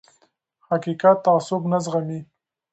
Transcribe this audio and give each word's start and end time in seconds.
حقیقت 0.69 1.17
تعصب 1.25 1.61
نه 1.71 1.79
زغمي 1.85 2.19